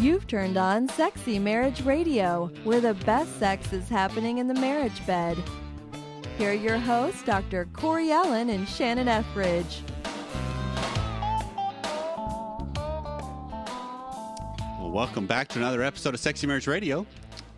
[0.00, 5.06] You've turned on Sexy Marriage Radio, where the best sex is happening in the marriage
[5.06, 5.36] bed.
[6.38, 7.66] Here are your hosts, Dr.
[7.74, 9.82] Corey Allen and Shannon Ethridge.
[14.78, 17.06] Well, welcome back to another episode of Sexy Marriage Radio,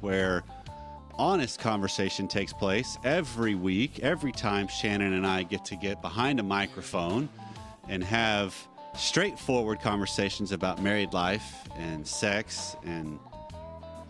[0.00, 0.42] where
[1.14, 6.40] honest conversation takes place every week, every time Shannon and I get to get behind
[6.40, 7.28] a microphone
[7.88, 8.56] and have
[8.94, 13.18] straightforward conversations about married life and sex and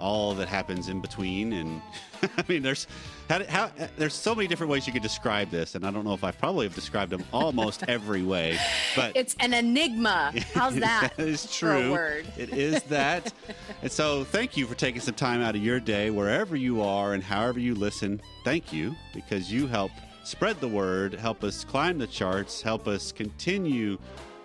[0.02, 1.52] all that happens in between.
[1.52, 1.80] And
[2.36, 2.88] I mean, there's
[3.30, 6.12] how, how, there's so many different ways you could describe this, and I don't know
[6.12, 8.58] if I probably have described them almost every way.
[8.96, 10.34] But it's an enigma.
[10.52, 11.12] How's that?
[11.16, 11.94] that is true.
[12.36, 13.33] it is that.
[13.80, 17.14] and so, thank you for taking some time out of your day, wherever you are
[17.14, 18.20] and however you listen.
[18.44, 19.92] Thank you because you help
[20.24, 23.98] spread the word, help us climb the charts, help us continue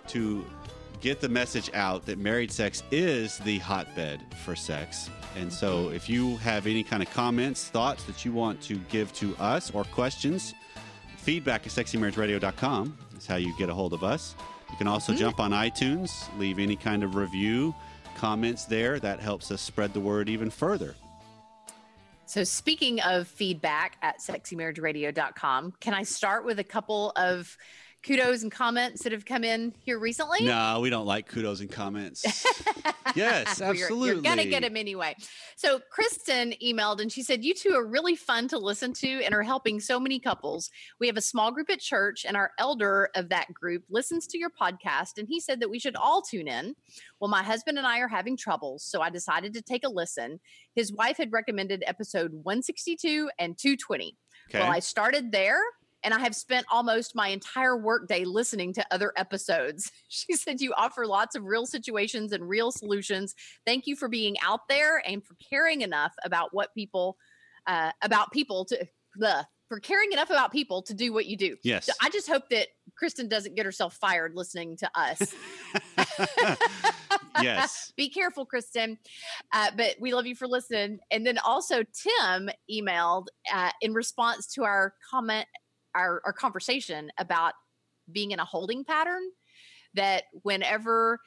[0.08, 0.44] to
[1.00, 5.10] get the message out that married sex is the hotbed for sex.
[5.36, 9.12] And so, if you have any kind of comments, thoughts that you want to give
[9.14, 10.54] to us, or questions,
[11.16, 14.34] feedback at sexymarriageradio.com is how you get a hold of us.
[14.70, 15.20] You can also mm-hmm.
[15.20, 17.74] jump on iTunes, leave any kind of review,
[18.16, 18.98] comments there.
[18.98, 20.94] That helps us spread the word even further.
[22.26, 27.56] So, speaking of feedback at sexymarriageradio.com, can I start with a couple of
[28.02, 30.44] kudos and comments that have come in here recently?
[30.44, 32.24] No, we don't like kudos and comments.
[33.14, 34.08] yes, Well, you're- absolutely.
[34.10, 35.14] You're, going to get them anyway.
[35.56, 39.34] So, Kristen emailed and she said, You two are really fun to listen to and
[39.34, 40.70] are helping so many couples.
[41.00, 44.38] We have a small group at church, and our elder of that group listens to
[44.38, 45.18] your podcast.
[45.18, 46.74] And he said that we should all tune in.
[47.20, 50.40] Well, my husband and I are having troubles, so I decided to take a listen.
[50.74, 54.16] His wife had recommended episode 162 and 220.
[54.50, 54.60] Okay.
[54.60, 55.60] Well, I started there
[56.02, 59.90] and I have spent almost my entire workday listening to other episodes.
[60.10, 63.34] She said, You offer lots of real situations and real solutions.
[63.66, 67.16] Thank you for being out there and for caring enough about what people,
[67.66, 71.56] uh, about people to, the, for caring enough about people to do what you do.
[71.62, 71.86] yes.
[71.86, 75.34] So I just hope that Kristen doesn't get herself fired listening to us.
[77.42, 77.92] yes.
[77.96, 78.98] Be careful, Kristen.
[79.52, 80.98] Uh, but we love you for listening.
[81.10, 85.46] And then also, Tim emailed uh, in response to our comment,
[85.98, 87.54] our, our conversation about
[88.10, 89.22] being in a holding pattern.
[89.94, 91.18] That whenever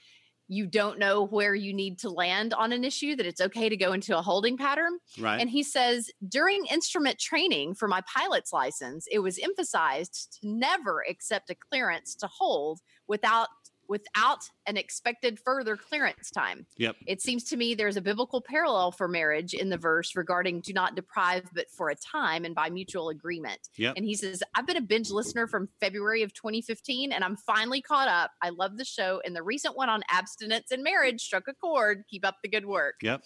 [0.47, 3.77] you don't know where you need to land on an issue, that it's okay to
[3.77, 4.97] go into a holding pattern.
[5.17, 5.39] Right.
[5.39, 11.03] And he says, during instrument training for my pilot's license, it was emphasized to never
[11.09, 13.47] accept a clearance to hold without
[13.91, 16.65] without an expected further clearance time.
[16.77, 16.95] Yep.
[17.07, 20.71] It seems to me there's a biblical parallel for marriage in the verse regarding do
[20.71, 23.59] not deprive but for a time and by mutual agreement.
[23.75, 23.95] Yep.
[23.97, 27.81] And he says, I've been a binge listener from February of 2015 and I'm finally
[27.81, 28.31] caught up.
[28.41, 32.05] I love the show and the recent one on abstinence and marriage struck a chord.
[32.09, 32.95] Keep up the good work.
[33.03, 33.23] Yep.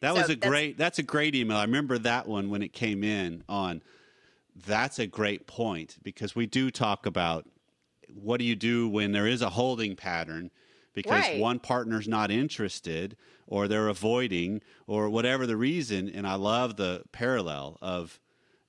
[0.00, 1.56] That So was a that's- great that's a great email.
[1.56, 3.82] I remember that one when it came in on
[4.64, 7.48] that's a great point because we do talk about
[8.14, 10.50] what do you do when there is a holding pattern
[10.92, 11.40] because Right.
[11.40, 13.16] one partner's not interested
[13.46, 18.20] or they're avoiding or whatever the reason and I love the parallel of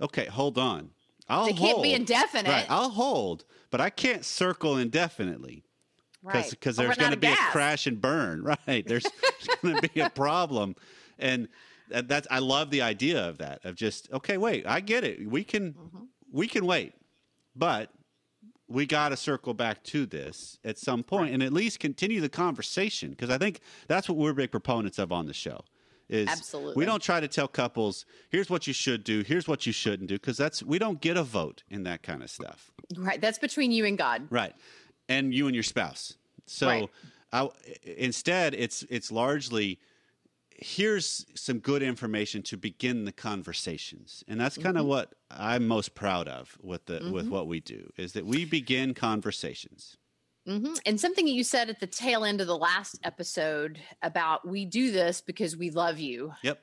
[0.02, 0.92] okay, hold on.
[1.30, 1.58] I'll hold.
[1.58, 2.50] They can't be indefinite.
[2.50, 5.64] Right, I'll hold, but I can't circle indefinitely
[6.24, 6.50] Right.
[6.50, 9.90] because Or there's going to be a crash and burn right there's, there's going to
[9.90, 10.76] be a problem
[11.20, 11.48] and
[11.90, 15.30] that, that's i love the idea of that of just okay wait i get it
[15.30, 16.04] we can Mm-hmm.
[16.32, 16.94] we can wait
[17.56, 17.92] but
[18.68, 22.30] we got to circle back to this at some point and at least continue the
[22.30, 25.59] conversation because i think that's what we're big proponents of on the show
[26.09, 26.74] is Absolutely.
[26.76, 30.09] we don't try to tell couples here's what you should do here's what you shouldn't
[30.09, 33.20] do because that's we don't get a vote in that kind of stuff Right.
[33.20, 34.28] That's between you and God.
[34.30, 34.53] right
[35.09, 36.16] and you and your spouse
[36.46, 36.90] so Right.
[37.34, 37.50] I,
[37.84, 39.80] instead it's it's largely
[40.58, 44.24] here's some good information to begin the conversations.
[44.28, 44.90] And that's kind of Mm-hmm.
[44.90, 48.94] what i'm most proud of with the with what we do is that we begin
[48.94, 49.98] conversations.
[50.48, 54.47] Hmm And something that you said at the tail end of the last episode about
[54.47, 56.34] we do this because we love you.
[56.44, 56.59] yep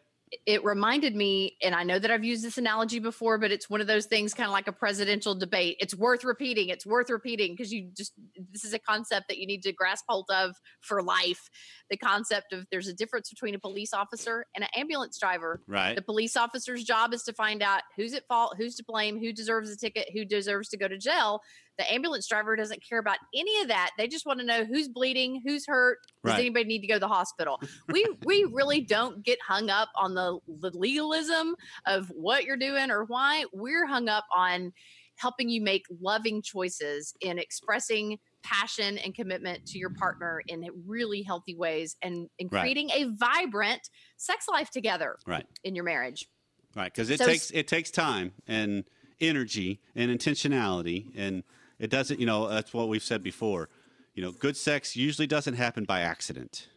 [0.47, 3.81] It reminded me, and I know that I've used this analogy before, but it's one
[3.83, 5.77] of those things kind of like a presidential debate.
[5.79, 6.71] It's worth repeating.
[6.71, 8.13] It's worth repeating because you just,
[8.51, 11.51] this is a concept that you need to grasp hold of for life.
[11.91, 15.61] The concept of there's a difference between a police officer and an ambulance driver.
[15.67, 19.19] right The police officer's job is to find out who's at fault, who's to blame,
[19.19, 21.41] who deserves a ticket, who deserves to go to jail.
[21.83, 23.91] The ambulance driver doesn't care about any of that.
[23.99, 26.39] They just want to know who's bleeding, who's hurt, does Right.
[26.39, 27.59] anybody need to go to the hospital?
[27.89, 31.57] We we really don't get hung up on the, the legalism
[31.87, 33.47] of what you're doing or why.
[33.53, 34.71] We're hung up on
[35.17, 41.23] helping you make loving choices in expressing passion and commitment to your partner in really
[41.23, 42.61] healthy ways and, and Right.
[42.61, 43.81] creating a vibrant
[44.19, 45.47] sex life together Right.
[45.65, 46.29] in your marriage.
[46.75, 48.85] Right, because it So takes it takes time and
[49.21, 51.45] energy and intentionality, and
[51.83, 52.19] it doesn't.
[52.21, 53.69] You know, that's what we've said before.
[54.15, 56.69] You know, good sex usually doesn't happen by accident.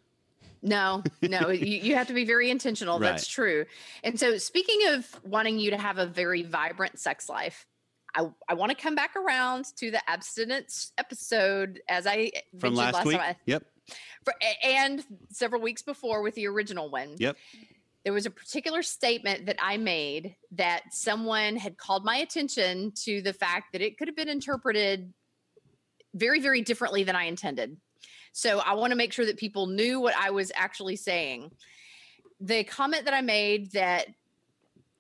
[0.62, 2.98] No, no, you, you have to be very intentional.
[2.98, 3.66] That's true.
[4.04, 7.68] And so, speaking of wanting you to have a very vibrant sex life,
[8.16, 12.94] I, I want to come back around to the abstinence episode as I From mentioned
[12.96, 13.18] last week.
[13.18, 13.64] time, Yep.
[14.24, 17.10] for, and several weeks before with the original one.
[17.20, 17.38] Yep.
[18.06, 23.22] There was a particular statement that I made that someone had called my attention to
[23.22, 25.12] the fact that it could have been interpreted
[26.14, 27.76] very, very differently than I intended.
[28.32, 31.52] So I want to make sure that people knew what I was actually saying.
[32.40, 34.08] The comment that I made that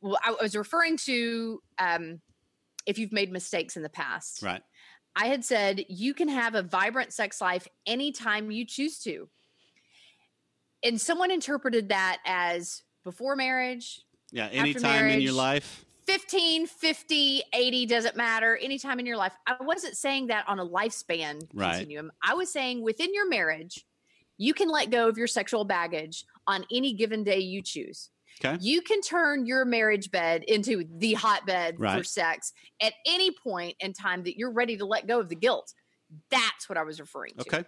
[0.01, 2.22] well, I was referring to um,
[2.86, 4.42] if you've made mistakes in the past.
[4.42, 4.62] Right.
[5.16, 9.30] I had said you can have a vibrant sex life anytime you choose to.
[10.84, 14.48] And someone interpreted that as before marriage, Yeah.
[14.48, 15.86] Anytime in your life.
[16.07, 19.34] 15, 50, 80, doesn't matter, anytime in your life.
[19.48, 21.78] I wasn't saying that on a lifespan Right.
[21.78, 22.12] continuum.
[22.22, 23.86] I was saying within your marriage,
[24.38, 28.10] you can let go of your sexual baggage on any given day you choose.
[28.44, 28.57] Okay.
[28.60, 32.51] You can turn your marriage bed into the hotbed for sex
[32.81, 35.74] at any point in time that you're ready to let go of the guilt.
[36.30, 37.42] That's what I was referring to.
[37.42, 37.63] Okay.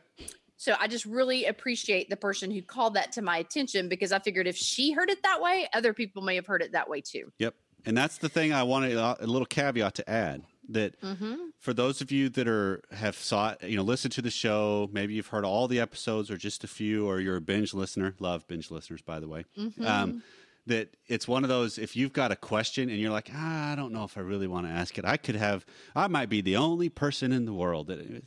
[0.58, 4.20] So I just really appreciate the person who called that to my attention because I
[4.20, 7.00] figured if she heard it that way, other people may have heard it that way
[7.02, 7.32] too.
[7.38, 7.54] Yep.
[7.86, 11.36] And that's the thing I wanted uh, a little caveat to add that Mm-hmm.
[11.60, 15.14] for those of you that are have sought you know listened to the show maybe
[15.14, 18.46] you've heard all the episodes or just a few or you're a binge listener love
[18.50, 19.86] binge listeners by the way Mm-hmm.
[19.86, 20.24] um,
[20.66, 23.76] that it's one of those if you've got a question and you're like ah, i
[23.78, 25.66] don't know if i really want to ask it i could have
[25.96, 28.24] i might be the only person in the world that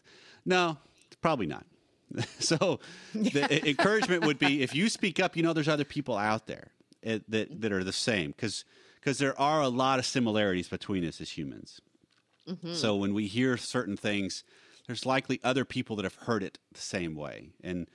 [0.46, 0.78] no
[1.20, 1.66] probably not
[2.38, 2.80] so
[3.14, 6.72] the encouragement would be if you speak up you know there's other people out there
[7.04, 8.64] eh, that that are the same because
[8.96, 11.80] because there are a lot of similarities between us as humans
[12.48, 12.72] Mm-hmm.
[12.74, 14.44] so when we hear certain things,
[14.86, 17.86] there's likely other people that have heard it the same way, and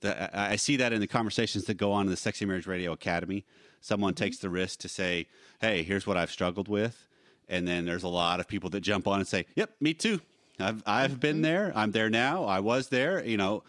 [0.00, 2.66] the, I I see that in the conversations that go on in the Sexy Marriage
[2.66, 3.44] Radio Academy.
[3.80, 5.28] Someone takes the risk to say,
[5.60, 7.06] "Hey, here's what I've struggled with,"
[7.48, 10.20] and then there's a lot of people that jump on and say, "Yep, me too.
[10.60, 11.42] I've I've been mm-hmm.
[11.42, 11.72] there.
[11.74, 12.44] I'm there now.
[12.44, 13.24] I was there.
[13.24, 13.62] You know,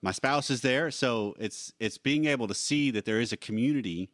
[0.00, 3.36] my spouse is there." So it's it's being able to see that there is a
[3.36, 4.10] community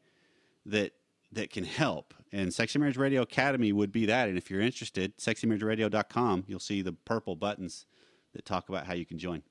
[0.67, 0.93] that
[1.33, 2.15] that can help.
[2.33, 4.29] And Sexy Marriage Radio Academy would be that.
[4.29, 7.87] And if you're interested, sexymarriageradio.com, you'll see the purple buttons
[8.35, 9.43] that talk about how you can join.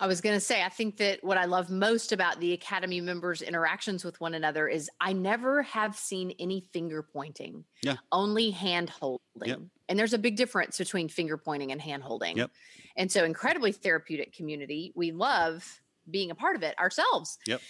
[0.00, 3.00] I was going to say, I think that what I love most about the Academy
[3.00, 7.96] members' interactions with one another is I never have seen any finger pointing, Yeah.
[8.10, 9.20] only hand holding.
[9.44, 9.60] Yep.
[9.88, 12.38] And there's a big difference between finger pointing and hand holding.
[12.38, 12.50] Yep.
[12.96, 14.92] And so, incredibly therapeutic community.
[14.94, 15.80] We love
[16.10, 17.38] being a part of it ourselves.
[17.46, 17.60] Yep.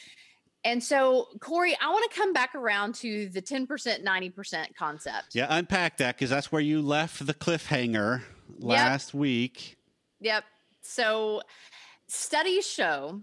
[0.65, 3.67] And so, Corey, I want to come back around to the 10%,
[4.05, 5.35] 90% concept.
[5.35, 8.23] Yeah, unpack that because that's where you left the cliffhanger
[8.61, 9.77] last week.
[10.21, 10.45] Yep.
[10.83, 11.43] So
[12.13, 13.21] studies show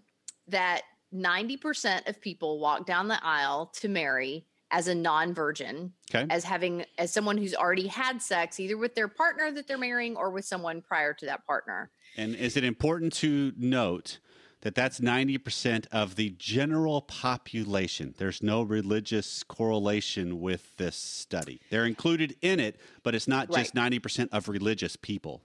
[0.47, 0.81] that
[1.13, 6.27] 90% of people walk down the aisle to marry as a non-virgin, Okay.
[6.29, 10.15] as having as someone who's already had sex either with their partner that they're marrying
[10.15, 11.89] or with someone prior to that partner.
[12.17, 14.19] And is it important to note
[14.61, 18.13] that that's 90% of the general population?
[18.19, 21.61] There's no religious correlation with this study.
[21.71, 25.41] They're included in it, but it's not just 90% of religious people,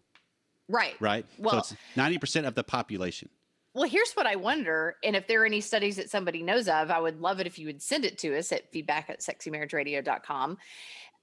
[0.69, 1.01] Right.
[1.01, 1.25] right?
[1.39, 3.31] Well- so it's 90% of the population.
[3.75, 4.97] Well, here's what I wonder.
[5.03, 7.59] And if there are any studies that somebody knows of, I would love it if
[7.59, 10.59] you would send it to us at feedback at sexymarriageradio.com.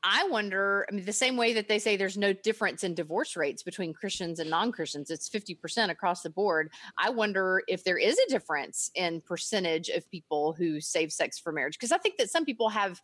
[0.03, 3.38] I wonder, I mean, the same way that they say there's no difference in divorce
[3.38, 6.72] rates between Christians and non Christians, it's 50% across the board.
[6.98, 11.51] I wonder if there is a difference in percentage of people who save sex for
[11.53, 11.77] marriage.
[11.77, 13.00] Because I think that some people have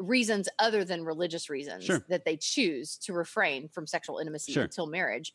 [0.00, 2.04] reasons other than religious reasons Sure.
[2.08, 4.64] that they choose to refrain from sexual intimacy Sure.
[4.64, 5.32] until marriage.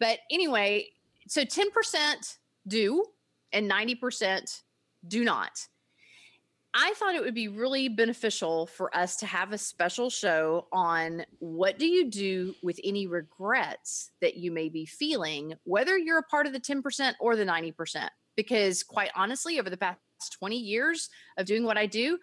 [0.00, 0.88] But anyway,
[1.28, 3.04] so 10% do
[3.52, 4.60] and 90%
[5.06, 5.66] do not.
[6.72, 11.24] I thought it would be really beneficial for us to have a special show on
[11.40, 16.22] what do you do with any regrets that you may be feeling, whether you're a
[16.22, 18.08] part of the 10% or the 90%.
[18.36, 19.98] Because quite honestly, over the past
[20.38, 22.18] 20 years of doing what I do,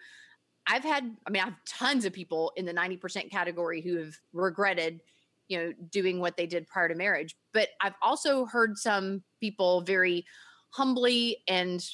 [0.66, 4.14] I've had, I mean, I have tons of people in the 90% category who have
[4.32, 5.00] regretted,
[5.48, 7.34] you know, doing what they did prior to marriage.
[7.52, 10.24] But I've also heard some people very
[10.70, 11.84] humbly and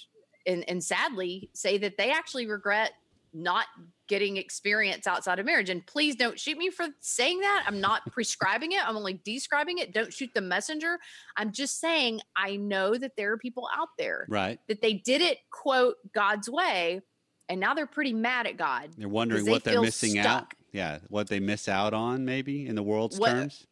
[0.47, 2.93] and, and sadly say that they actually regret
[3.33, 3.65] not
[4.09, 5.71] getting experience outside of marriage.
[5.71, 7.65] And please don't shoot me for saying that.
[7.67, 8.87] I'm not prescribing it.
[8.87, 9.95] I'm only describing it.
[9.95, 10.99] Don't shoot the messenger.
[11.37, 14.61] I'm just saying I know that there are people out there Right.
[14.69, 17.01] that they did it quote God's way
[17.49, 18.91] and now they're pretty mad at God.
[18.97, 20.53] They're wondering they what they're feel missing out.
[20.75, 23.67] Yeah, what they miss out on, maybe in the world's What- terms.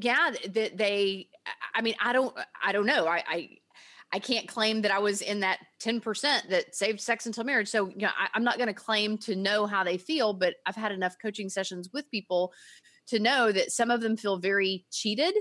[0.00, 1.26] yeah that they
[1.74, 3.48] i mean i don't i don't know i i
[4.12, 7.68] I can't claim that I was in that 10% that saved sex until marriage.
[7.68, 10.54] So, you know, I, I'm not going to claim to know how they feel, but
[10.66, 12.52] I've had enough coaching sessions with people
[13.06, 15.36] to know that some of them feel very cheated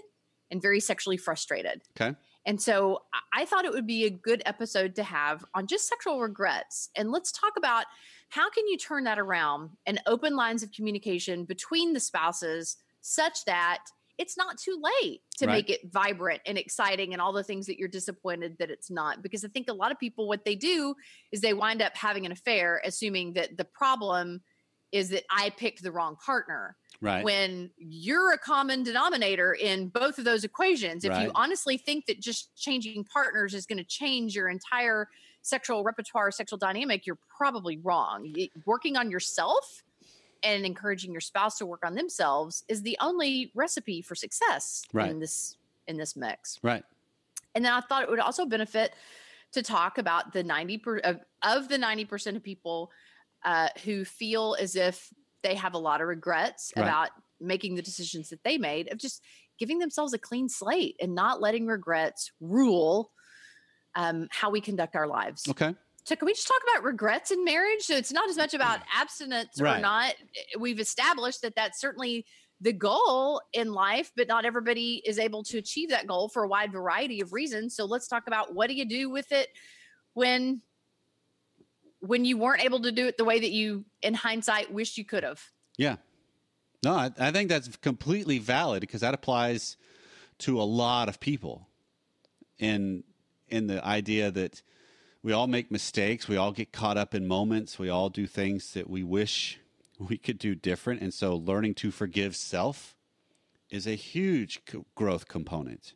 [0.51, 1.81] and very sexually frustrated.
[1.99, 2.15] Okay.
[2.45, 3.01] And so
[3.33, 6.91] I thought it would be a good episode to have on just sexual regrets.
[6.95, 7.85] And let's talk about
[8.29, 13.45] how can you turn that around and open lines of communication between the spouses such
[13.45, 13.79] that
[14.17, 15.53] it's not too late to Right.
[15.53, 19.23] make it vibrant and exciting and all the things that you're disappointed that it's not.
[19.23, 20.93] Because I think a lot of people, what they do
[21.31, 24.41] is they wind up having an affair, assuming that the problem
[24.91, 27.23] is that I picked the wrong partner Right.
[27.23, 31.05] when you're a common denominator in both of those equations.
[31.05, 31.23] If Right.
[31.23, 35.07] you honestly think that just changing partners is going to change your entire
[35.41, 38.35] sexual repertoire, sexual dynamic, you're probably wrong.
[38.65, 39.83] Working on yourself
[40.43, 45.09] and encouraging your spouse to work on themselves is the only recipe for success Right.
[45.11, 45.55] in this
[45.87, 46.59] in this mix.
[46.61, 46.83] right.
[47.55, 48.93] And then I thought it would also benefit
[49.53, 52.91] to talk about the 90 per, of, of the 90% of people
[53.45, 55.09] uh, who feel as if
[55.43, 56.83] they have a lot of regrets Right.
[56.83, 59.21] about making the decisions that they made of just
[59.57, 63.11] giving themselves a clean slate and not letting regrets rule
[63.95, 65.47] um, how we conduct our lives.
[65.49, 65.73] Okay.
[66.05, 67.81] So can we just talk about regrets in marriage?
[67.81, 70.15] So it's not as much about abstinence or not.
[70.57, 72.25] We've established that that's certainly
[72.61, 76.47] the goal in life, but not everybody is able to achieve that goal for a
[76.47, 77.75] wide variety of reasons.
[77.75, 79.49] So let's talk about what do you do with it
[80.13, 80.61] when
[81.99, 85.05] when you weren't able to do it the way that you in hindsight wish you
[85.05, 85.41] could have.
[85.77, 85.97] Yeah.
[86.83, 89.77] No, I, I think that's completely valid because that applies
[90.39, 91.67] to a lot of people.
[92.57, 93.03] In
[93.47, 94.61] in the idea that
[95.23, 98.73] we all make mistakes, we all get caught up in moments, we all do things
[98.73, 99.59] that we wish
[99.97, 102.95] we could do different, and so learning to forgive self
[103.69, 105.93] is a huge co- growth component.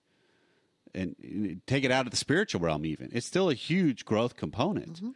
[0.93, 4.35] And and take it out of the spiritual realm, even it's still a huge growth
[4.35, 4.97] component.
[4.97, 5.09] Mm-hmm.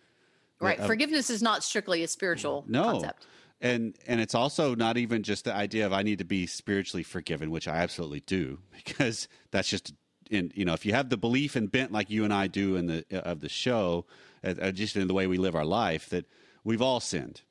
[0.59, 0.79] Right.
[0.79, 3.27] of- Forgiveness is not strictly a spiritual no concept.
[3.61, 7.03] and and it's also not even just the idea of i need to be spiritually
[7.03, 9.93] forgiven which i absolutely do because that's just
[10.29, 12.75] in you know if you have the belief and bent like you and i do
[12.75, 14.05] in the of the show
[14.43, 16.25] uh, uh, just in the way we live our life that
[16.63, 17.41] we've all sinned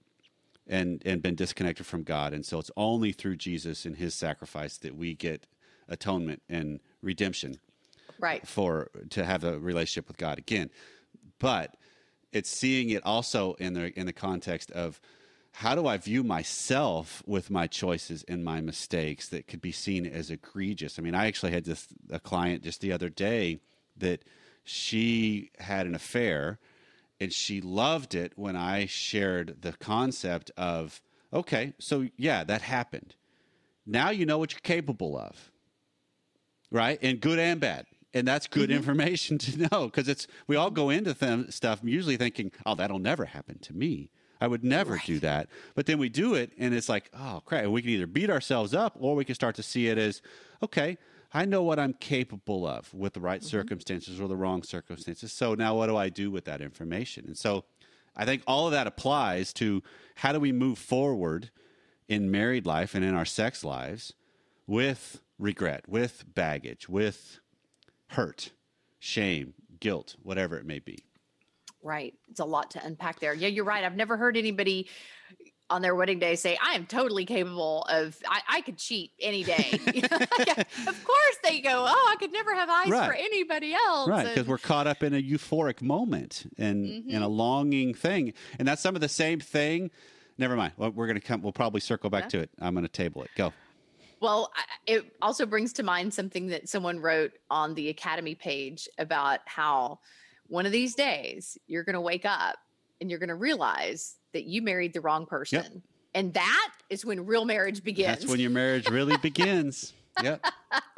[0.66, 4.76] and and been disconnected from god and so it's only through jesus and his sacrifice
[4.78, 5.46] that we get
[5.88, 7.58] atonement and redemption
[8.18, 8.46] Right.
[8.48, 10.70] for to have a relationship with God again.
[11.38, 11.76] But
[12.36, 15.00] it's seeing it also in the in the context of
[15.52, 20.04] how do I view myself with my choices and my mistakes that could be seen
[20.04, 20.98] as egregious.
[20.98, 23.60] I mean, I actually had this a client just the other day
[23.96, 24.22] that
[24.64, 26.58] she had an affair
[27.18, 31.00] and she loved it when I shared the concept of
[31.32, 33.14] okay, so yeah, that happened.
[33.86, 35.50] Now you know what you're capable of
[36.70, 36.98] right?
[37.02, 37.86] And good and bad.
[38.16, 38.78] And that's good mm-hmm.
[38.78, 42.98] information to know because it's we all go into them stuff usually thinking, "Oh, that'll
[42.98, 44.10] never happen to me.
[44.40, 47.66] I would never do that." But then we do it, and it's like, "Oh, crap!"
[47.66, 50.22] We can either beat ourselves up, or we can start to see it as,
[50.62, 50.96] "Okay,
[51.34, 53.48] I know what I'm capable of with the right mm-hmm.
[53.48, 55.30] circumstances or the wrong circumstances.
[55.30, 57.64] So now, what do I do with that information?" And so,
[58.16, 59.82] I think all of that applies to
[60.16, 61.50] how do we move forward
[62.08, 64.14] in married life and in our sex lives
[64.66, 67.40] with regret, with baggage, with
[68.08, 68.50] hurt,
[68.98, 71.04] shame, guilt, whatever it may be.
[71.82, 72.14] Right.
[72.28, 73.34] It's a lot to unpack there.
[73.34, 73.84] Yeah, you're right.
[73.84, 74.88] I've never heard anybody
[75.68, 79.42] on their wedding day say, I am totally capable of, I, I could cheat any
[79.44, 79.80] day.
[80.86, 83.08] Of course they go, Oh, I could never have eyes Right.
[83.08, 84.08] for anybody else.
[84.08, 87.32] Right, because we're caught up in a euphoric moment and in a mm-hmm.
[87.32, 89.90] longing thing, and that's some of the same thing.
[90.38, 90.74] Never mind.
[90.76, 91.42] Well, we're going to come.
[91.42, 92.28] We'll probably circle back Yeah.
[92.28, 92.50] to it.
[92.60, 93.30] I'm going to table it.
[93.36, 93.52] Go.
[94.20, 94.50] Well,
[94.86, 100.00] it also brings to mind something that someone wrote on the Academy page about how
[100.48, 102.56] one of these days you're going to wake up
[103.00, 105.82] and you're going to realize that you married the wrong person.
[106.14, 108.20] And that is when real marriage begins.
[108.20, 109.92] That's when your marriage really begins.
[110.22, 110.46] Yep.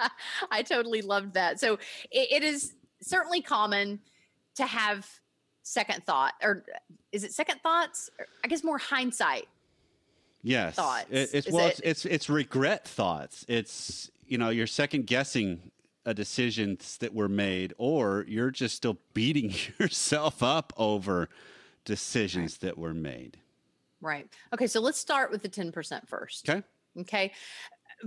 [0.51, 1.59] I totally loved that.
[1.59, 1.75] So
[2.11, 4.01] it, it is certainly common
[4.57, 5.09] to have
[5.63, 6.65] second thought, or
[7.13, 8.11] is it second thoughts?
[8.45, 9.49] I guess more hindsight.
[10.49, 10.77] Yes.
[10.77, 11.07] Thoughts.
[11.11, 13.45] It, it's Is well, it- it's, it's it's regret thoughts.
[13.49, 15.71] It's you know you're second guessing
[16.07, 21.29] a decisions that were made, or you're just still beating yourself up over
[21.85, 23.37] decisions that were made.
[24.01, 24.27] Right.
[24.55, 24.67] Okay.
[24.67, 26.49] So let's start with the 10% first.
[26.49, 26.63] Okay.
[26.99, 27.33] Okay.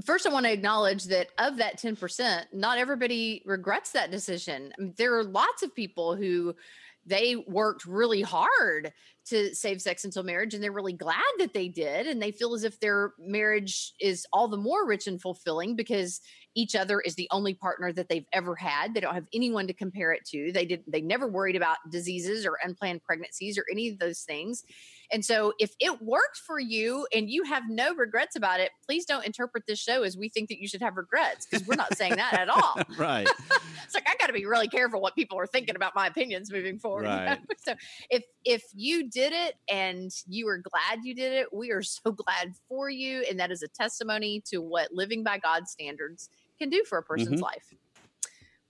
[0.06, 4.74] First, I want to acknowledge that of that 10%, not everybody regrets that decision.
[4.78, 6.56] I mean, there are lots of people who
[7.06, 8.92] they worked really hard
[9.28, 12.54] to save sex until marriage and they're really glad that they did and they feel
[12.54, 16.22] as if their marriage is all the more rich and fulfilling because
[16.56, 18.94] each other is the only partner that they've ever had.
[18.94, 20.52] They don't have anyone to compare it to.
[20.52, 24.64] They did they never worried about diseases or unplanned pregnancies or any of those things
[25.12, 29.06] and so if it worked for you and you have no regrets about it please
[29.06, 31.96] don't interpret this show as we think that you should have regrets because we're not
[31.96, 33.28] saying that at all right.
[33.86, 36.52] it's like I got to be really careful what people are thinking about my opinions
[36.52, 37.04] moving forward.
[37.04, 37.16] you know?
[37.26, 37.40] Right.
[37.64, 37.74] So
[38.10, 42.12] if if you did it and you are glad you did it, we are so
[42.12, 46.70] glad for you, and that is a testimony to what living by God's standards can
[46.72, 47.44] do for a person's Mhm.
[47.44, 47.74] life.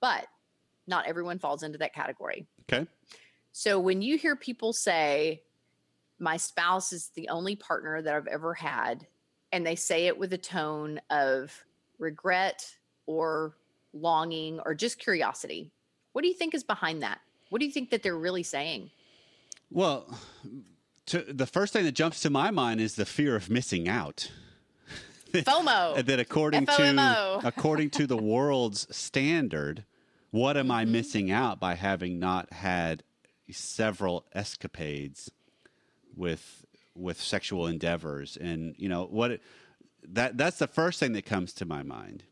[0.02, 0.26] But
[0.88, 2.48] not everyone falls into that category.
[2.64, 2.86] Okay.
[3.54, 5.44] So when you hear people say,
[6.22, 9.08] my spouse is the only partner that I've ever had,
[9.52, 11.66] and they say it with a tone of
[11.98, 12.64] regret
[13.08, 13.58] or
[13.94, 15.72] longing or just curiosity,
[16.14, 17.20] what do you think is behind that?
[17.50, 18.92] What do you think that they're really saying?
[19.72, 20.06] Well,
[21.08, 24.30] to, the first thing that jumps to my mind is the fear of missing out.
[25.34, 26.06] FOMO.
[26.06, 29.86] that according to according to the world's standard,
[30.30, 30.90] what am I Mhm.
[30.90, 33.04] missing out by having not had
[33.50, 35.32] several escapades
[36.16, 36.66] with
[36.96, 39.40] with sexual endeavors and you know what
[40.04, 42.24] that that's the first thing that comes to my mind.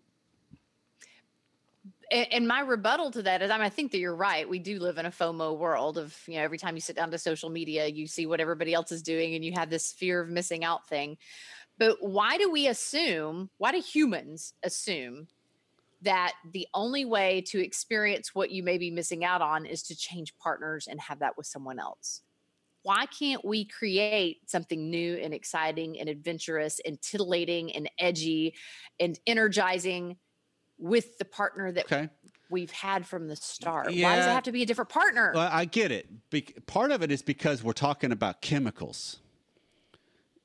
[2.12, 4.48] and, and my rebuttal to that is I, mean, I think that you're right.
[4.48, 7.12] We do live in a FOMO world of, you know, every time you sit down
[7.12, 10.22] to social media, you see what everybody else is doing and you have this fear
[10.22, 11.18] of missing out thing.
[11.78, 15.28] But why do we assume, why do humans assume
[16.02, 19.96] that the only way to experience what you may be missing out on is to
[19.96, 22.22] change partners and have that with someone else?
[22.84, 28.56] Why can't we create something new and exciting and adventurous and titillating and edgy
[29.00, 30.18] and energizing
[30.78, 32.10] with the partner that Okay.
[32.50, 33.88] we've had from the start.
[33.88, 35.34] Why does it have to be a different partner?
[35.36, 36.30] Well, I get it.
[36.30, 39.20] Bec- part of it is because we're talking about chemicals.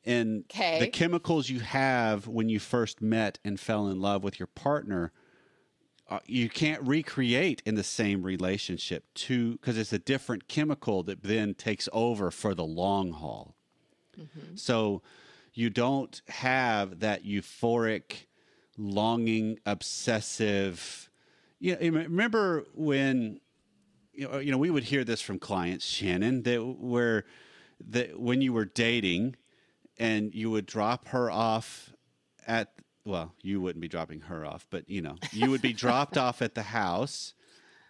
[0.05, 4.49] And the chemicals you have when you first met and fell in love with your
[4.49, 5.13] partner,
[6.09, 11.23] uh, you can't recreate in the same relationship to because it's a different chemical that
[11.23, 13.55] then takes over for the long haul.
[14.19, 14.57] Mm-hmm.
[14.57, 15.03] So
[15.55, 18.27] you don't have that euphoric,
[18.77, 21.09] longing, obsessive.
[21.59, 23.41] You know, remember when
[24.13, 27.25] you know, you know we would hear this from clients, Shannon, that where
[27.89, 29.37] that when you were dating
[29.99, 31.95] and you would drop her off
[32.47, 32.73] at
[33.05, 36.43] well, you wouldn't be dropping her off, but you know, you would be dropped off
[36.43, 37.35] at the house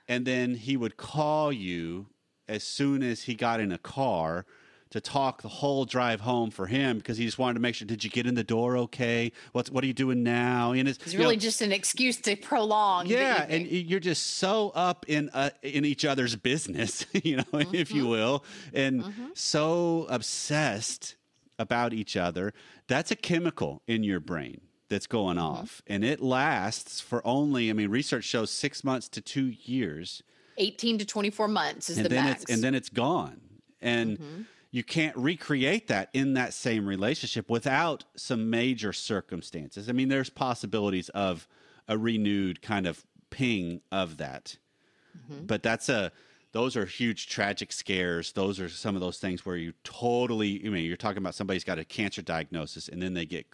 [0.09, 2.07] and then he would call you
[2.49, 4.45] as soon as he got in a car
[4.91, 7.87] to talk the whole drive home for him because he just wanted to make sure
[7.87, 9.33] did you get in the door okay?
[9.53, 10.73] What's what are you doing now?
[10.73, 13.07] And it's, it's you know, really just an excuse to prolong.
[13.07, 17.91] yeah and you're just so up in uh, in each other's business you know if
[17.91, 21.17] you will and so obsessed
[21.59, 22.53] about each other.
[22.89, 24.61] That's a chemical in your brain
[24.95, 25.83] that's going off.
[25.89, 30.23] And it lasts for only i mean research shows 6 months to 2 years.
[30.59, 32.45] 18 to 24 months is and the then max.
[32.49, 33.41] and then it's gone.
[33.83, 34.47] And Mhm.
[34.71, 39.89] you can't recreate that in that same relationship without some major circumstances.
[39.89, 41.49] I mean there's possibilities of
[41.89, 44.57] a renewed kind of ping of that.
[45.17, 45.47] Mm-hmm.
[45.47, 46.11] but that's a
[46.53, 48.31] those are huge tragic scares.
[48.33, 51.65] Those are some of those things where you totally i mean you're talking about somebody's
[51.65, 53.47] got a cancer diagnosis and then they get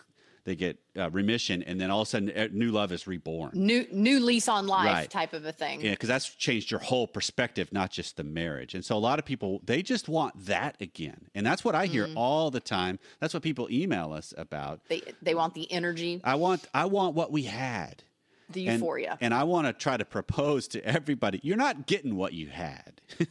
[0.45, 3.87] they get uh, remission and then all of a sudden new love is reborn new
[3.93, 5.11] new lease on life Right.
[5.11, 5.81] type of a thing.
[5.81, 8.75] yeah, because that's changed your whole perspective, not just the marriage.
[8.75, 11.87] And so a lot of people they just want that again, and that's what I
[11.87, 12.15] hear Mm.
[12.17, 12.99] all the time.
[13.21, 14.81] That's what people email us about.
[14.89, 18.03] They they want the energy, I want I want what we had,
[18.49, 19.19] the and, euphoria.
[19.21, 21.41] and I want to try to propose to everybody.
[21.43, 23.01] You're not getting what you had.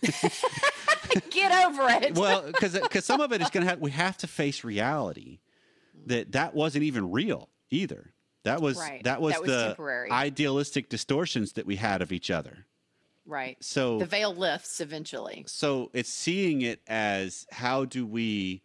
[1.32, 2.16] Get over it.
[2.16, 5.40] well, because because some of it is going to have we have to face reality
[6.08, 8.14] that that wasn't even real either.
[8.44, 9.04] That was Right.
[9.04, 10.10] that was That was the temporary.
[10.12, 12.66] idealistic distortions that we had of each other.
[13.26, 13.58] right.
[13.64, 15.44] So The veil lifts eventually.
[15.48, 18.62] so it's seeing it as how do we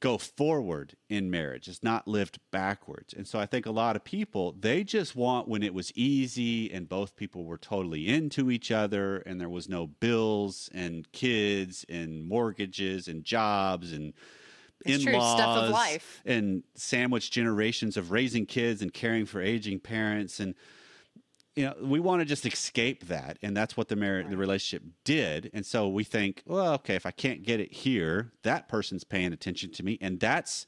[0.00, 4.02] go forward in marriage it's not lived backwards and so i think a lot of
[4.04, 8.70] people they just want when it was easy and both people were totally into each
[8.70, 14.14] other and there was no bills and kids and mortgages and jobs and
[14.84, 16.22] It's true, in-laws stuff of life.
[16.24, 20.54] and sandwich generations of raising kids and caring for aging parents and
[21.56, 24.82] you know, we want to just escape that, and that's what the marriage, the relationship
[25.04, 25.50] did.
[25.52, 29.32] And so we think, well, okay, if I can't get it here, that person's paying
[29.32, 30.66] attention to me, and that's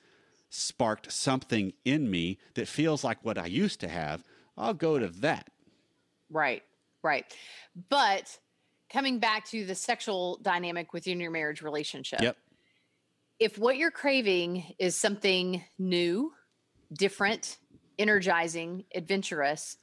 [0.51, 4.25] sparked something in me that feels like what I used to have.
[4.57, 5.49] I'll go to that.
[6.31, 6.63] Right,
[7.03, 7.25] right.
[7.89, 8.39] But
[8.93, 12.21] coming back to the sexual dynamic within your marriage relationship.
[12.21, 12.37] Yep.
[13.39, 16.33] If what you're craving is something new,
[16.93, 17.59] different,
[17.99, 19.77] energizing, adventurous,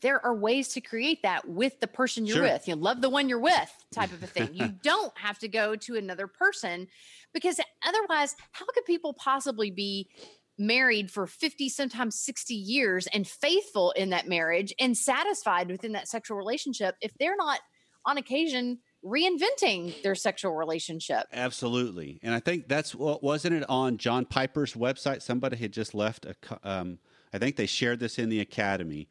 [0.00, 2.42] there are ways to create that with the person you're Sure.
[2.44, 2.66] with.
[2.66, 4.50] You love the one you're with, type of a thing.
[4.52, 6.88] you don't have to go to another person
[7.32, 10.10] because otherwise, how could people possibly be
[10.58, 16.08] married for 50, sometimes 60 years and faithful in that marriage and satisfied within that
[16.08, 17.60] sexual relationship if they're not
[18.04, 21.26] on occasion reinventing their sexual relationship?
[21.32, 25.22] Absolutely, and I think that's what wasn't it on John Piper's website.
[25.22, 26.34] Somebody had just left a.
[26.62, 26.98] Um,
[27.32, 29.08] I think they shared this in the academy,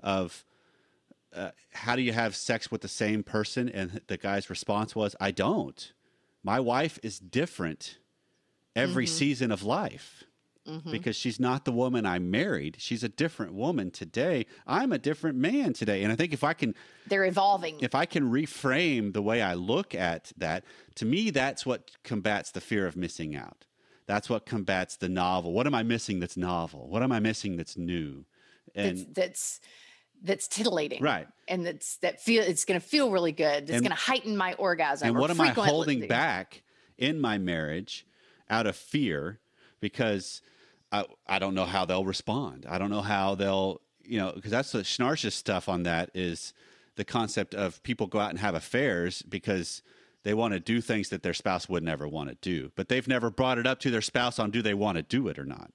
[0.00, 0.44] of
[1.34, 3.68] uh, how do you have sex with the same person?
[3.68, 5.92] And the guy's response was, "I don't.
[6.42, 7.98] My wife is different
[8.76, 9.08] every Mhm.
[9.10, 10.24] season of life."
[10.66, 10.90] Mhm.
[10.90, 12.76] Because she's not the woman I married.
[12.78, 14.46] She's a different woman today.
[14.66, 16.02] I'm a different man today.
[16.02, 16.74] And I think if I can
[17.06, 17.80] They're evolving.
[17.80, 20.64] if I can reframe the way I look at that,
[20.96, 23.66] to me, that's what combats the fear of missing out.
[24.06, 25.52] That's what combats the novel.
[25.52, 26.88] What am I missing that's novel?
[26.88, 28.24] What am I missing that's new?
[28.74, 29.60] And that's that's
[30.22, 31.28] that's titillating right.
[31.48, 34.54] and that's that feel it's going to feel really good it's going to heighten my
[34.54, 36.62] orgasm And what am I holding back
[36.96, 38.06] in my marriage
[38.48, 39.40] out of fear
[39.80, 40.40] because
[40.92, 42.66] I, I don't know how they'll respond.
[42.68, 46.52] I don't know how they'll, you know, because that's the snarshest stuff on that is
[46.96, 49.82] the concept of people go out and have affairs because
[50.22, 53.08] they want to do things that their spouse would never want to do, but they've
[53.08, 55.44] never brought it up to their spouse on do they want to do it or
[55.44, 55.70] not.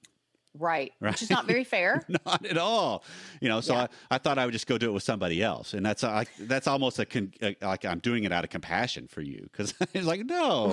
[0.58, 1.10] Right, Right.
[1.12, 3.04] which is not very fair Not at all.
[3.40, 3.86] You know, so Yeah.
[4.10, 6.28] I, I thought I would just go do it with somebody else, and that's like
[6.40, 9.74] that's almost a, con, a like I'm doing it out of compassion for you because
[9.94, 10.72] it's like no,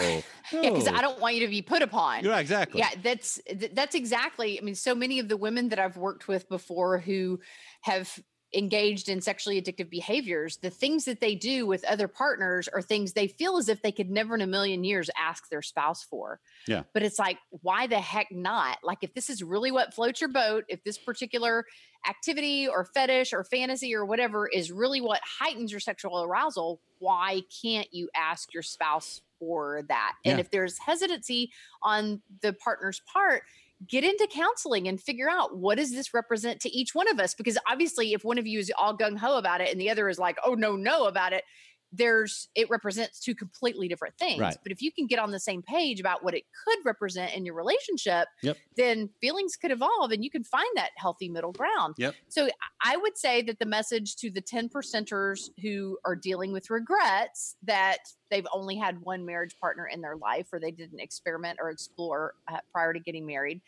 [0.52, 0.94] yeah because no.
[0.94, 2.80] i don't want you to be put upon Yeah, exactly.
[2.80, 3.40] yeah that's
[3.74, 7.40] that's exactly i mean so many of the women that i've worked with before who
[7.82, 8.20] have
[8.54, 13.12] engaged in sexually addictive behaviors the things that they do with other partners are things
[13.12, 16.40] they feel as if they could never in a million years ask their spouse for
[16.66, 16.84] Yeah.
[16.94, 20.30] but it's like why the heck not like if this is really what floats your
[20.30, 21.66] boat if this particular
[22.08, 27.42] activity or fetish or fantasy or whatever is really what heightens your sexual arousal why
[27.62, 30.40] can't you ask your spouse for that and Yeah.
[30.40, 31.52] if there's hesitancy
[31.84, 33.44] on the partner's part
[33.88, 37.36] get into counseling and figure out what does this represent to each one of us
[37.36, 40.18] because obviously if one of you is all gung-ho about it and the other is
[40.18, 41.44] like oh no no about it
[41.94, 44.58] there's it represents two completely different things Right.
[44.64, 47.46] but if you can get on the same page about what it could represent in
[47.46, 48.58] your relationship Yep.
[48.76, 52.16] then feelings could evolve and you can find that healthy middle ground Yep.
[52.28, 52.50] so
[52.84, 57.56] i would say that the message to the 10 percenters who are dealing with regrets
[57.64, 61.70] that they've only had one marriage partner in their life or they didn't experiment or
[61.70, 63.62] explore uh, prior to getting married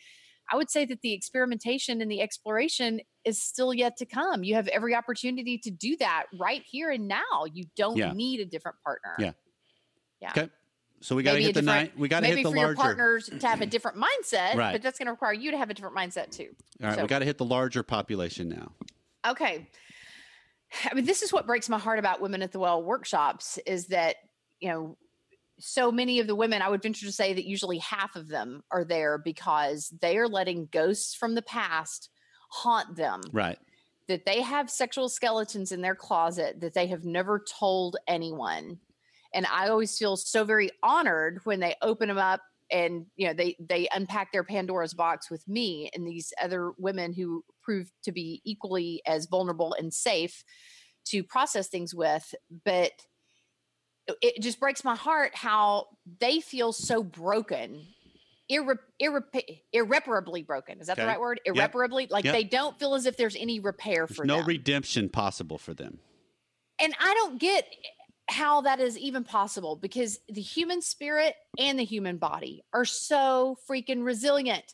[0.51, 4.55] i would say that the experimentation and the exploration is still yet to come you
[4.55, 8.11] have every opportunity to do that right here and now you don't Yeah.
[8.13, 9.31] need a different partner Yeah.
[10.21, 10.49] yeah Okay.
[11.01, 11.91] So we got to hit the nine.
[11.95, 12.75] We got to hit the for your larger.
[12.81, 14.73] partners to have a different mindset Right.
[14.73, 16.49] but that's going to require you to have a different mindset too
[16.81, 18.73] All right, so- we got to hit the larger population now.
[19.25, 19.67] okay
[20.89, 23.87] i mean this is what breaks my heart about women at the well workshops is
[23.87, 24.17] that
[24.59, 24.97] you know
[25.59, 28.63] so many of the women i would venture to say that usually half of them
[28.71, 32.09] are there because they are letting ghosts from the past
[32.49, 33.21] haunt them.
[33.31, 33.59] Right.
[34.07, 38.79] that they have sexual skeletons in their closet that they have never told anyone.
[39.33, 42.41] And i always feel so very honored when they open them up
[42.71, 47.13] and you know they they unpack their pandora's box with me and these other women
[47.13, 50.43] who prove to be equally as vulnerable and safe
[51.05, 52.33] to process things with.
[52.65, 52.91] But
[54.21, 55.87] it just breaks my heart how
[56.19, 57.85] they feel so broken
[58.51, 61.55] irre- irre- irreparably broken is that the right word Yep.
[61.55, 62.33] irreparably like Yep.
[62.33, 65.73] they don't feel as if there's any repair There's for no them redemption possible for
[65.73, 65.99] them.
[66.79, 67.67] and I don't get
[68.29, 73.57] how that is even possible because the human spirit and the human body are so
[73.67, 74.73] freaking resilient.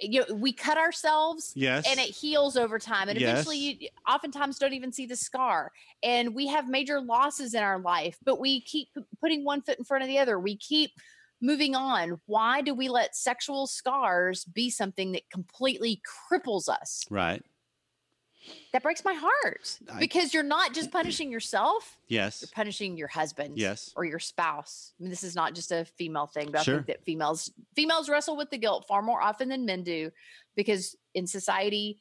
[0.00, 1.86] You know, we cut ourselves Yes.
[1.88, 6.34] and it heals over time and eventually you oftentimes don't even see the scar and
[6.34, 8.88] we have major losses in our life but we keep
[9.20, 10.92] putting one foot in front of the other we keep
[11.40, 17.44] moving on why do we let sexual scars be something that completely cripples us right.
[18.72, 22.40] That breaks my heart I- because you're not just punishing yourself Yes.
[22.42, 23.92] you're punishing your husband Yes.
[23.96, 24.92] or your spouse.
[24.98, 26.74] I mean, this is not just a female thing, but I Sure.
[26.76, 30.10] think that females females wrestle with the guilt far more often than men do,
[30.56, 32.00] because in society,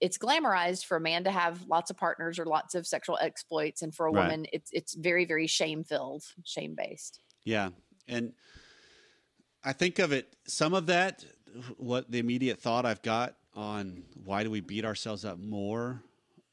[0.00, 3.82] it's glamorized for a man to have lots of partners or lots of sexual exploits
[3.82, 4.22] and for a Right.
[4.22, 7.70] woman it's it's very very shame filled shame based Yeah.
[8.08, 8.32] And
[9.62, 11.24] I think of it, some of that,
[11.76, 16.02] what the immediate thought I've got on why do we beat ourselves up more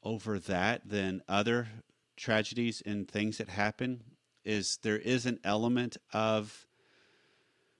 [0.02, 1.68] over that than other
[2.16, 4.02] tragedies and things that happen
[4.44, 6.66] is there is an element of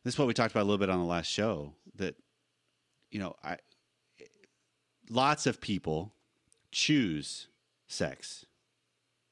[0.05, 2.15] this is what we talked about a little bit on the last show that
[3.11, 3.57] you know i
[5.09, 6.13] lots of people
[6.71, 7.49] choose
[7.87, 8.47] sex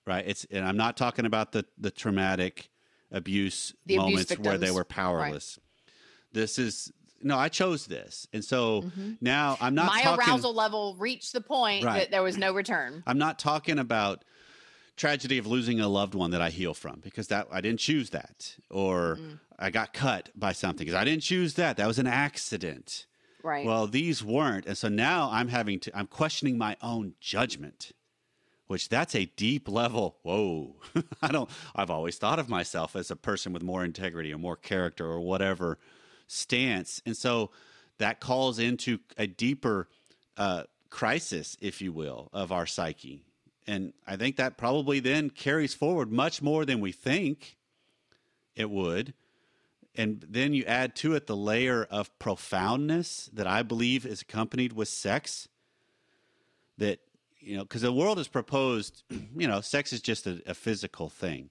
[0.06, 0.24] right?
[0.26, 2.70] It's and i'm not talking about the the traumatic
[3.10, 5.58] abuse The abuse moments where they were powerless.
[6.32, 6.92] This is
[7.22, 9.16] no i chose this and so Mhm.
[9.20, 12.00] now i'm not my talking arousal level reached the point Right.
[12.00, 14.24] that there was no return I'm not talking about
[14.96, 18.10] tragedy of losing a loved one that I heal from because that I didn't choose
[18.10, 19.38] that or Mm.
[19.58, 21.76] I got cut by something because I didn't choose that.
[21.78, 23.06] That was an accident.
[23.42, 24.66] right Well, these weren't.
[24.66, 27.92] And so now I'm having to I'm questioning my own judgment.
[28.68, 30.18] Which that's a deep level.
[30.22, 30.76] Whoa.
[31.22, 34.56] I don't I've always thought of myself as a person with more integrity or more
[34.56, 35.78] character or whatever
[36.32, 37.02] stance.
[37.04, 37.50] And so
[37.98, 39.88] that calls into a deeper
[40.36, 43.24] uh, crisis, if you will, of our psyche.
[43.66, 47.56] And I think that probably then carries forward much more than we think
[48.56, 49.14] it would.
[49.94, 54.72] And then you add to it the layer of profoundness that I believe is accompanied
[54.72, 55.48] with sex.
[56.78, 57.00] That,
[57.38, 59.02] you know, because the world has proposed,
[59.36, 61.50] you know, sex is just a, a physical thing.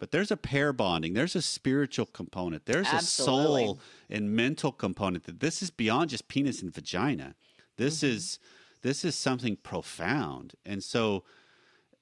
[0.00, 3.64] But there's a pair bonding, there's a spiritual component, there's Absolutely.
[3.64, 7.34] a soul and mental component that this is beyond just penis and vagina.
[7.76, 8.16] This mm-hmm.
[8.16, 8.38] is
[8.80, 10.54] this is something profound.
[10.64, 11.24] And so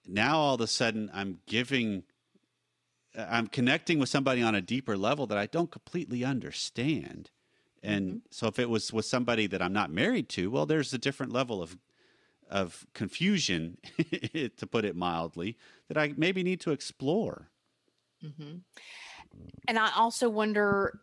[0.07, 2.05] now all of a sudden I'm giving
[3.19, 7.33] I'm connecting with somebody on a deeper level that I don't completely understand.
[7.83, 8.19] And mm-hmm.
[8.31, 11.33] so if it was with somebody that I'm not married to, well there's a different
[11.33, 11.77] level of
[12.49, 13.79] of confusion
[14.57, 15.59] to put it mildly
[15.89, 17.49] that I maybe need to explore.
[18.23, 18.63] Mhm.
[19.67, 21.01] And I also wonder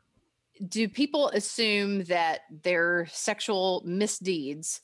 [0.69, 4.81] do people assume that their sexual misdeeds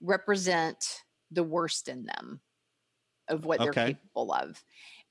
[0.00, 2.42] represent the worst in them
[3.28, 4.62] of what they're capable of?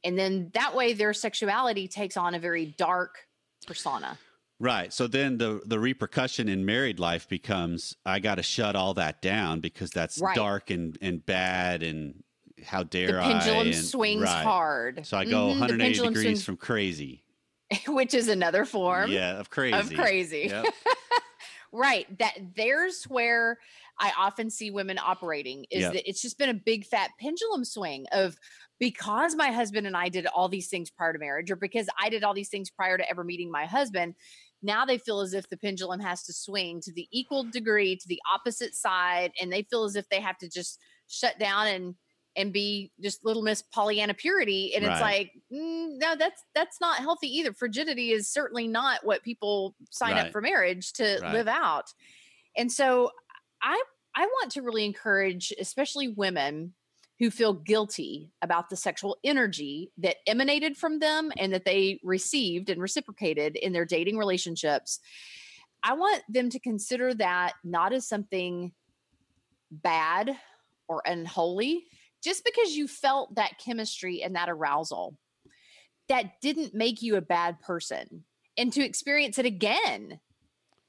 [0.04, 3.28] And then that way their sexuality takes on a very dark
[3.66, 4.20] persona.
[4.60, 4.94] Right.
[4.94, 9.22] So then the the repercussion in married life becomes I got to shut all that
[9.22, 10.36] down because that's Right.
[10.36, 12.24] dark and and bad and
[12.65, 13.28] how dare I?
[13.28, 13.71] The pendulum I?
[13.71, 14.43] and- swings right.
[14.43, 15.06] hard.
[15.06, 17.23] So I go Mhm, 180 degrees swings- from crazy.
[17.88, 19.73] which is another form yeah, of crazy.
[19.78, 20.47] of crazy.
[20.49, 20.65] Yep.
[21.76, 22.06] Right.
[22.19, 23.58] That there's where
[23.99, 25.93] I often see women operating is Yep.
[25.93, 28.38] that it's just been a big fat pendulum swing of
[28.80, 32.10] because my husband and I did all these things prior to marriage, or because I
[32.10, 34.13] did all these things prior to ever meeting my husband,
[34.62, 38.08] now they feel as if the pendulum has to swing to the equal degree to
[38.08, 41.95] the opposite side, and they feel as if they have to just shut down and
[42.36, 46.98] and be just little Miss Pollyanna purity, and it's like mm, no, that's that's not
[46.98, 47.54] healthy either.
[47.54, 50.26] Frigidity is certainly not what people sign Right.
[50.28, 51.34] up for marriage to Right.
[51.34, 51.86] live out,
[52.58, 53.12] and so
[53.62, 53.82] I
[54.15, 56.74] I want to really encourage, especially women
[57.19, 62.69] who feel guilty about the sexual energy that emanated from them and that they received
[62.69, 65.00] and reciprocated in their dating relationships.
[65.84, 68.74] I want them to consider that not as something
[69.72, 70.38] bad
[70.88, 71.86] or unholy.
[72.24, 75.18] Just because you felt that chemistry and that arousal,
[76.10, 78.24] that didn't make you a bad person.
[78.58, 80.20] And to experience it again,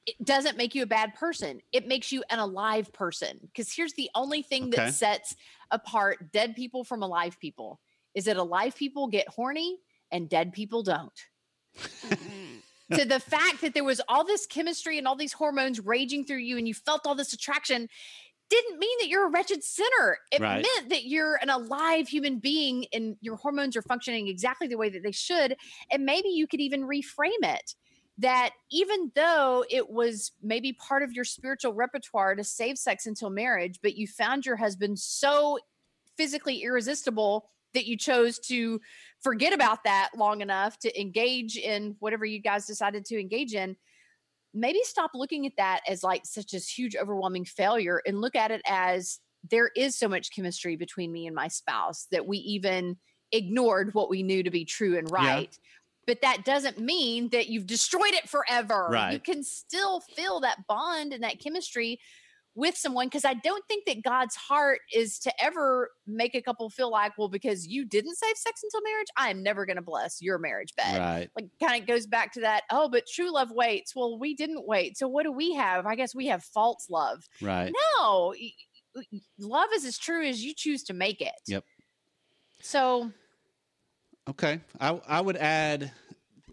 [0.07, 1.61] it doesn't make you a bad person.
[1.73, 3.39] It makes you an alive person.
[3.43, 4.77] Because here's the only thing Okay.
[4.77, 5.35] that sets
[5.71, 7.81] apart dead people from alive people
[8.15, 9.79] is that alive people get horny
[10.13, 11.13] and dead people don't.
[12.93, 16.37] so the fact that there was all this chemistry and all these hormones raging through
[16.37, 17.89] you and you felt all this attraction
[18.51, 20.19] didn't mean that you're a wretched sinner.
[20.31, 20.63] It Right.
[20.63, 24.91] meant that you're an alive human being and your hormones are functioning exactly the way
[24.91, 25.57] that they should.
[25.91, 27.75] And maybe you could even reframe it
[28.19, 33.31] that even though it was maybe part of your spiritual repertoire to save sex until
[33.31, 35.59] marriage, but you found your husband so
[36.17, 38.81] physically irresistible that you chose to
[39.21, 43.77] forget about that long enough to engage in whatever you guys decided to engage in
[44.55, 48.51] maybe stop looking at that as like such a huge overwhelming failure and look at
[48.51, 49.19] it as
[49.51, 52.97] there is so much chemistry between me and my spouse that we even
[53.33, 55.17] ignored what we knew to be true and Yeah.
[55.17, 55.59] right.
[56.07, 59.09] But that doesn't mean that you've destroyed it forever.
[59.11, 61.99] You can still feel that bond and that chemistry
[62.55, 66.71] with someone because I don't think that God's heart is to ever make a couple
[66.71, 69.83] feel like, well, because you didn't save sex until marriage, I am never going to
[69.83, 70.99] bless your marriage bed.
[70.99, 71.31] Right.
[71.37, 72.63] Like, kind of goes back to that.
[72.71, 73.95] Oh, but true love waits.
[73.97, 74.97] Well, we didn't wait.
[74.97, 75.87] So, what do we have?
[75.87, 77.25] I guess we have false love.
[77.43, 77.73] Right.
[77.99, 78.35] No,
[79.39, 81.33] love is as true as you choose to make it.
[81.49, 81.65] Yep.
[82.61, 83.11] So
[84.29, 84.61] Okay.
[84.81, 85.93] I I would add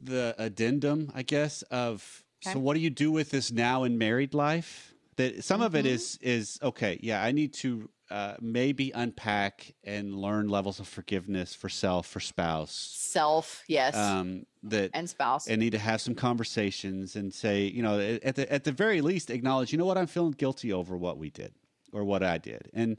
[0.01, 2.53] the addendum, I guess, of Okay.
[2.53, 4.90] so what do you do with this now in married life?
[5.21, 5.89] That some of it Mhm.
[5.89, 11.53] is is okay, yeah, I need to uh, maybe unpack and learn levels of forgiveness
[11.53, 12.71] for self, for spouse.
[12.71, 15.47] self, yes, Um, that and spouse.
[15.47, 19.01] and need to have some conversations and say, you know, at the at the very
[19.01, 21.53] least, acknowledge, you know what, I'm feeling guilty over what we did
[21.93, 22.97] or what I did, and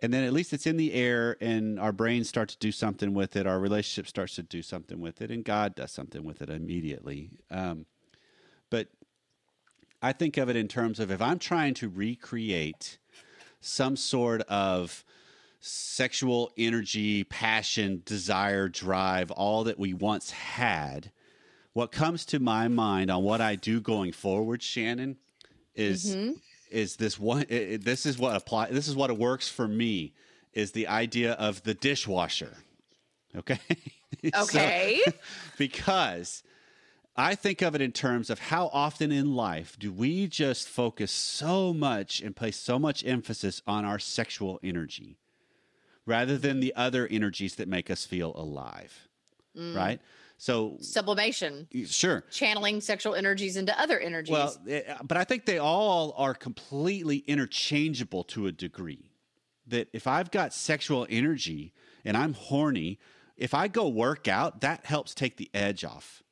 [0.00, 3.14] and then at least it's in the air, and our brains start to do something
[3.14, 6.40] with it, our relationship starts to do something with it, and God does something with
[6.40, 7.30] it immediately.
[7.50, 7.86] Um,
[8.70, 8.88] but
[10.00, 12.98] I think of it in terms of if I'm trying to recreate
[13.60, 15.04] some sort of
[15.60, 21.10] sexual energy, passion, desire, drive, all that we once had,
[21.72, 25.16] what comes to my mind on what I do going forward, Shannon,
[25.74, 26.32] is mm-hmm.
[26.70, 27.44] is this one?
[27.48, 28.70] This is what apply.
[28.70, 30.12] This is what works for me.
[30.52, 32.56] Is the idea of the dishwasher?
[33.36, 33.58] Okay.
[34.34, 35.02] So- okay.
[35.58, 36.42] because
[37.18, 41.10] I think of it in terms of how often in life do we just focus
[41.10, 45.18] so much and place so much emphasis on our sexual energy
[46.06, 49.08] rather than the other energies that make us feel alive,
[49.74, 50.00] right?
[50.36, 52.22] So, Sublimation, sure.
[52.30, 54.30] channeling sexual energies into other energies.
[54.30, 59.10] Well, eh, but I think they all are completely interchangeable to a degree.
[59.66, 63.00] That if I've got sexual energy and I'm horny,
[63.36, 66.22] if I go work out, that helps take the edge off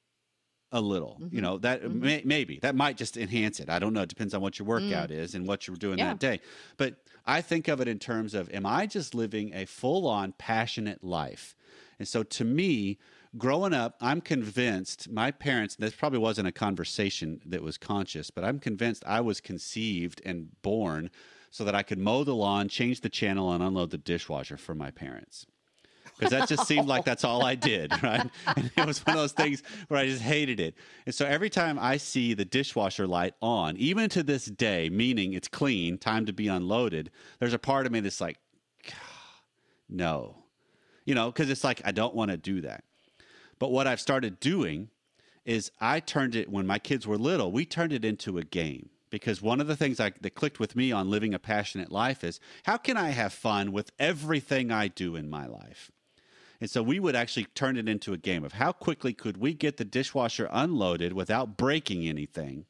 [0.72, 1.16] a little.
[1.20, 1.40] You mm-hmm.
[1.40, 2.00] know, that mm-hmm.
[2.00, 3.68] may, maybe that might just enhance it.
[3.68, 4.02] I don't know.
[4.02, 4.70] It depends on what your mm.
[4.70, 6.08] workout is and what you're doing Yeah.
[6.08, 6.40] that day.
[6.76, 10.32] But I think of it in terms of am I just living a full on
[10.32, 11.54] passionate life?
[11.98, 12.98] And so to me,
[13.38, 18.44] growing up, I'm convinced my parents, this probably wasn't a conversation that was conscious, but
[18.44, 21.10] I'm convinced I was conceived and born
[21.50, 24.74] so that I could mow the lawn, change the channel, and unload the dishwasher for
[24.74, 25.46] my parents.
[26.18, 28.28] Because that just seemed like that's all I did, right?
[28.56, 30.74] And it was one of those things where I just hated it.
[31.04, 35.34] And so every time I see the dishwasher light on, even to this day, meaning
[35.34, 38.38] it's clean, time to be unloaded, there's a part of me that's like,
[39.88, 40.36] no,
[41.04, 42.84] you know, because it's like I don't want to do that.
[43.58, 44.90] But what I've started doing
[45.44, 47.52] is I turned it when my kids were little.
[47.52, 50.74] We turned it into a game because one of the things I, that clicked with
[50.74, 54.88] me on living a passionate life is how can I have fun with everything I
[54.88, 55.90] do in my life.
[56.60, 59.54] And so we would actually turn it into a game of how quickly could we
[59.54, 62.66] get the dishwasher unloaded without breaking anything.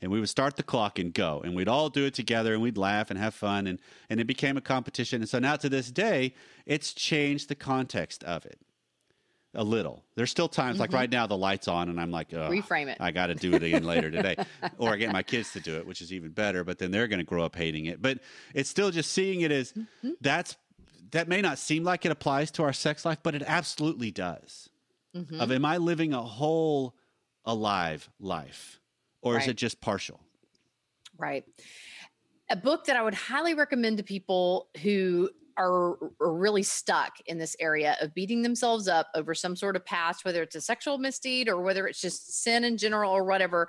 [0.00, 2.62] And we would start the clock and go and we'd all do it together and
[2.62, 3.78] we'd laugh and have fun and,
[4.10, 5.22] and it became a competition.
[5.22, 6.34] And so now to this day
[6.66, 8.58] it's changed the context of it
[9.54, 10.02] a little.
[10.14, 10.96] There's still times like mm-hmm.
[10.96, 12.96] right now the lights on and i'm like Reframe it.
[13.00, 14.36] i got to do it again later today
[14.78, 17.08] or i get my kids to do it which is even better but then they're
[17.08, 18.00] going to grow up hating it.
[18.00, 18.20] But
[18.54, 20.12] it's still just seeing it as mm-hmm.
[20.20, 20.56] that's
[21.12, 24.68] that may not seem like it applies to our sex life but it absolutely does.
[25.16, 25.40] Mm-hmm.
[25.40, 26.94] Of am i living a whole
[27.44, 28.80] alive life
[29.22, 30.20] or is it just partial?
[31.16, 31.44] Right.
[32.50, 37.38] A book that I would highly recommend to people who are, are really stuck in
[37.38, 40.98] this area of beating themselves up over some sort of past, whether it's a sexual
[40.98, 43.68] misdeed or whether it's just sin in general or whatever,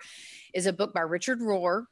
[0.54, 1.86] is a book by Richard Rohr,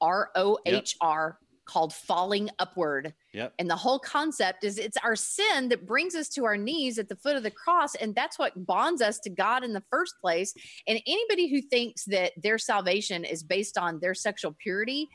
[0.00, 3.14] R O H R, called Falling Upward.
[3.32, 6.98] yep And the whole concept is it's our sin that brings us to our knees
[6.98, 7.94] at the foot of the cross.
[7.94, 10.54] And that's what bonds us to God in the first place.
[10.86, 15.08] And anybody who thinks that their salvation is based on their sexual purity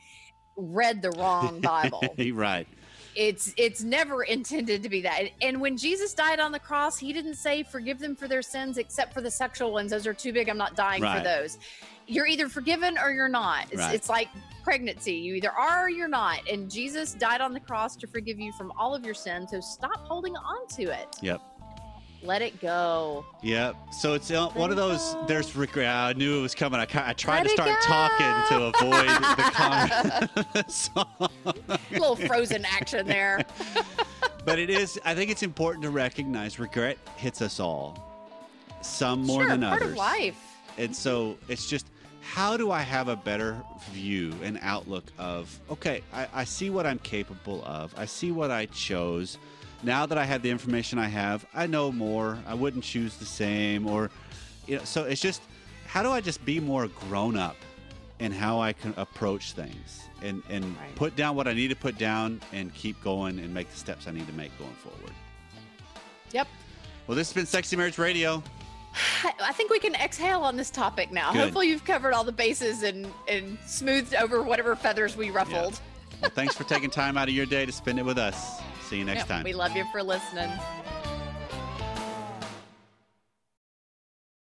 [0.56, 2.02] read the wrong Bible.
[2.34, 2.66] right
[3.16, 5.24] it's it's never intended to be that.
[5.42, 8.78] And when Jesus died on the cross, he didn't say forgive them for their sins
[8.78, 9.90] except for the sexual ones.
[9.90, 10.48] Those are too big.
[10.48, 11.18] I'm not dying Right.
[11.18, 11.58] for those.
[12.10, 13.66] You're either forgiven or you're not.
[13.70, 13.94] It's, Right.
[13.94, 14.28] it's like
[14.64, 15.14] pregnancy.
[15.14, 16.40] You either are or you're not.
[16.50, 19.50] And Jesus died on the cross to forgive you from all of your sins.
[19.52, 21.06] So stop holding on to it.
[21.22, 21.40] Yep.
[22.22, 23.24] Let it go.
[23.42, 23.76] Yep.
[23.92, 25.14] So it's uh, one of those.
[25.14, 25.24] go.
[25.26, 25.86] There's regret.
[25.88, 26.78] I knew it was coming.
[26.78, 30.70] I, I tried Let to start talking to avoid the comment.
[30.70, 31.30] song.
[31.92, 33.40] little frozen action there.
[34.44, 35.00] but it is.
[35.04, 37.96] I think it's important to recognize regret hits us all,
[38.82, 39.96] some more sure, than part others.
[39.96, 40.46] Part of life.
[40.76, 41.86] And so it's just
[42.20, 43.56] how do I have a better
[43.92, 47.94] view and outlook of, okay, I, I see what I'm capable of.
[47.96, 49.38] I see what I chose.
[49.82, 52.38] Now that I have the information I have, I know more.
[52.46, 53.86] I wouldn't choose the same.
[53.86, 54.10] Or,
[54.66, 55.40] you know, so it's just
[55.86, 57.56] how do I just be more grown up
[58.18, 60.94] in how I can approach things and, and Right.
[60.94, 64.06] put down what I need to put down and keep going and make the steps
[64.06, 65.12] I need to make going forward.
[66.32, 66.46] Yep.
[67.06, 68.42] Well, this has been Sexy Marriage Radio.
[69.40, 71.32] I- think we can exhale on this topic now.
[71.32, 71.42] Good.
[71.42, 75.78] Hopefully, you've covered all the bases and and smoothed over whatever feathers we ruffled.
[76.22, 78.60] Well, thanks for taking time out of your day to spend it with us.
[78.88, 79.44] See you next time.
[79.44, 80.50] We love you for listening.